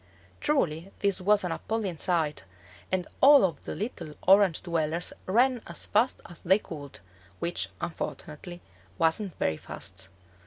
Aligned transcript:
Truly 0.39 0.91
this 0.97 1.21
was 1.21 1.43
an 1.43 1.51
appalling 1.51 1.97
sight, 1.97 2.43
and 2.91 3.07
all 3.21 3.43
of 3.45 3.65
the 3.65 3.75
little 3.75 4.15
Orange 4.27 4.63
dwellers 4.63 5.13
ran 5.27 5.61
as 5.67 5.85
fast 5.85 6.21
as 6.25 6.39
they 6.39 6.57
could, 6.57 7.01
which, 7.37 7.69
unfortunately, 7.79 8.61
wasn't 8.97 9.37
very 9.37 9.57
fast. 9.57 10.09